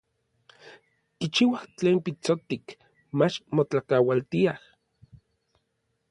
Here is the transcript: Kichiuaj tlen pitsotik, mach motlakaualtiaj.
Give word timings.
Kichiuaj 1.17 1.67
tlen 1.77 1.97
pitsotik, 2.05 2.65
mach 3.19 3.35
motlakaualtiaj. 3.55 4.57